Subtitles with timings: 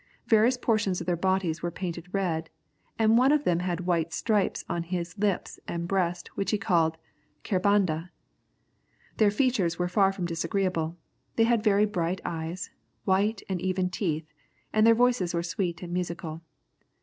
[0.25, 2.49] Various portions of their bodies were painted red,
[2.97, 6.97] and one of them had white stripes on his lips and breast which he called
[7.43, 8.09] 'carbanda.'
[9.17, 10.97] Their features were far from disagreeable;
[11.35, 12.71] they had very bright eyes,
[13.05, 14.25] white and even teeth,
[14.73, 16.41] and their voices were sweet and musical.